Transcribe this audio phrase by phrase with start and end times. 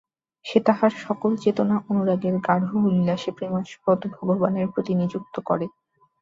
[0.45, 5.65] সে তাহার সকল চেতনা অনুরাগের গাঢ় উল্লাসে প্রেমাস্পদ ভগবানের প্রতি নিযুক্ত করে।